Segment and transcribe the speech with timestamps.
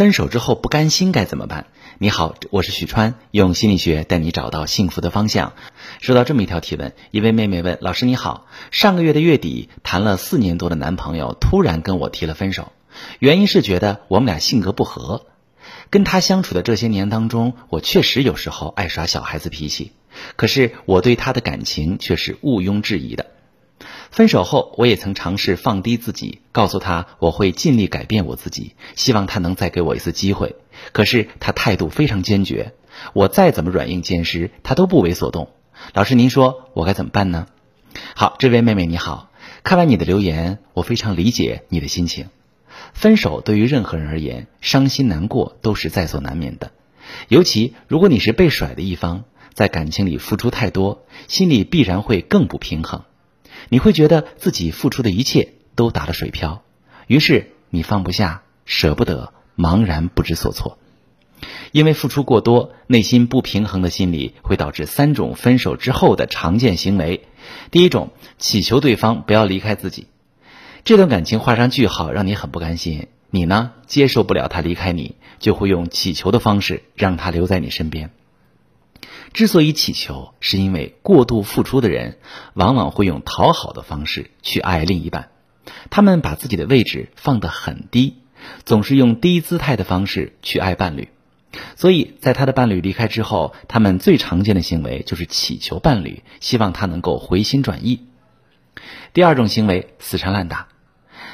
[0.00, 1.66] 分手之后不甘心该怎么办？
[1.98, 5.52] 你好，我是许川，用心理学带你找到幸福的方向。
[6.00, 12.72] 收到这么一条提问，一位妹妹问老师你好，上个月的月底谈了四年多的男朋友突然跟我提了分手，
[13.18, 15.26] 原因是觉得我们俩性格不合。
[15.90, 19.92] 跟他相处的这些年当中，我确实有时候爱耍小孩子脾气，
[20.34, 23.26] 可是我对他的感情却是毋庸置疑的。
[24.10, 30.56] 分手后，我也曾尝试放低自己，告诉他我会尽力改变我自己，希望他能再给我一次机会。
[30.92, 32.74] 可是他态度非常坚决，
[33.12, 35.50] 我再怎么软硬兼施，他都不为所动。
[35.94, 37.46] 老师，您说我该怎么办呢？
[38.14, 39.30] 好，这位妹妹你好，
[39.62, 42.26] 看完你的留言，我非常理解你的心情。
[42.92, 46.72] 分手对于任何人而言，伤心难过都是在所难免的，
[47.28, 53.04] 尤其如果你是被甩的一方，在感情里付出太多，心里必然会更不平衡。
[53.68, 56.62] 你会觉得自己付出的一切都打了水漂，
[57.06, 60.78] 于是你放不下、舍不得、茫然不知所措。
[61.72, 67.26] 因为付出过多，内心不平衡的心理会导致三种分手之后的常见行为。
[67.70, 70.08] 第一种，祈求对方不要离开自己，
[70.84, 73.06] 这段感情画上句号，让你很不甘心。
[73.30, 78.10] 你呢，接受不了他离开你，就会用祈求的方式让他留在你身边。
[79.32, 82.18] 之所以乞求，是因为过度付出的人
[82.54, 85.30] 往往会用讨好的方式去爱另一半，
[85.88, 88.16] 他们把自己的位置放得很低，
[88.64, 91.08] 总是用低姿态的方式去爱伴侣，
[91.76, 98.06] 所以在他的伴侣离开之后，他们最常见的行为就是乞求伴侣，希望他能够回心转意。
[99.12, 100.66] 第二种行为，死缠烂打，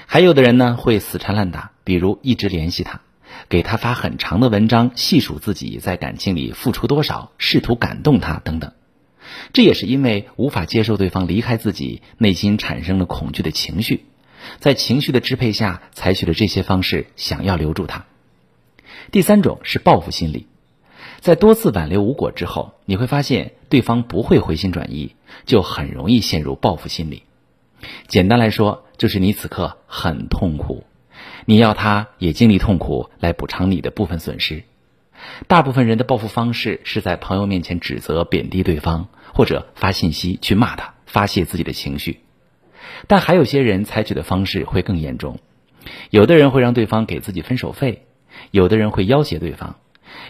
[0.06, 3.00] 还有的人呢会死缠烂打，比如一直联系他。
[3.48, 8.72] 给他发很长的文章，细数自己在感情里付出多少，试图感动他等等。
[9.52, 14.04] 这也是因为无法接受对方离开自己，内心产生了恐惧的情绪，
[14.60, 18.06] 在情绪的支配下，采取了这些方式，想要留住他。
[19.10, 20.46] 第三种是报复心理，
[21.20, 27.24] 在多次挽留无果之后，你会发现对方不会回心转意，就很容易陷入报复心理。
[28.08, 30.84] 简单来说，就是你此刻很痛苦。
[31.44, 34.64] 你要他也经历痛苦来补偿你的部分损失。
[35.46, 42.20] 大部分人的报复方式是在朋友面前指责、贬低对方，或者发信息去骂他，发泄自己的情绪。
[43.06, 45.38] 但还有些人采取的方式会更严重。
[46.10, 48.06] 有的人会让对方给自己分手费，
[48.50, 49.76] 有的人会要挟对方，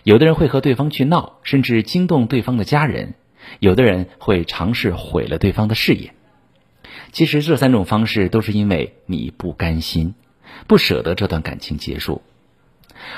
[0.05, 3.15] 有的人会和对方去闹，甚至惊动对方的家人，
[3.59, 6.13] 有的人会尝试毁了对方的事业。
[7.13, 10.15] 其实这三种方式都是因为你不甘心。
[10.67, 12.23] 不舍得这段感情结束，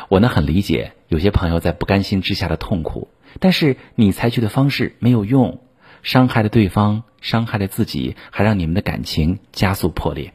[0.09, 3.09] 我呢很理解有些朋友在不甘心之下的痛苦，
[3.41, 5.61] 但是你采取的方式没有用，
[6.03, 10.33] 伤害了对方，伤害了自己，还让你们的感情加速破裂。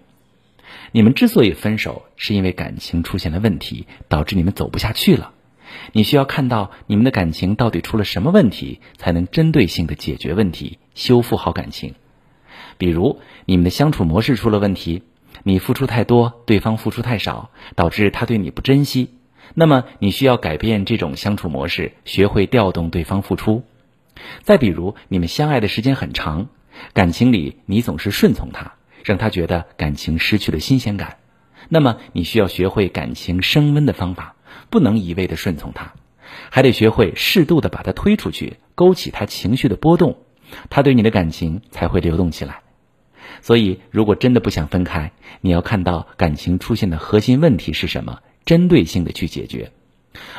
[0.92, 5.34] 你们之所以分手，是因为感情出现了问题，导致你们走不下去了。
[5.92, 11.96] 你需要看到你们的感情到底出了什么问题，才能针对性的解决问题，修复好感情。
[12.78, 15.04] 比如你们的相处模式出了问题。
[15.44, 19.10] 你付出太多，对方付出太少，导致他对你不珍惜。
[19.54, 23.64] 那么你需要改变这种相处模式，学会调动对方付出。
[24.42, 26.48] 再比如，你们相爱的时间很长，
[26.94, 31.18] 感情里你总是顺从他，让他觉得感情失去了新鲜感。
[31.70, 34.36] 那么你需要学会感情升温的方法，
[34.70, 35.94] 不能一味的顺从他，
[36.50, 40.18] 还得学会适度的把他推出去，勾起他情绪的波动，
[40.70, 42.63] 他对你的感情才会流动起来。
[43.42, 45.12] 所以，如果真的不想分开，
[45.42, 49.72] 你要看到感情出现的核心问题是什么，针对性的去解决。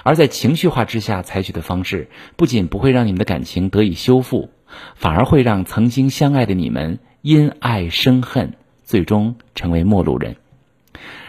[0.05, 4.51] 而在情绪化之下采取的方式，不仅不会让你们的感情得以修复，
[4.95, 10.37] 反而会让曾经相爱的你们因爱生恨，最终成为陌路人。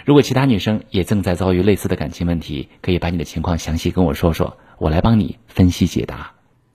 [0.06, 6.35] 如果其他女生也正在遭遇类似的感情问题，可以把你的情况详细跟我说说，我来帮你分析解答。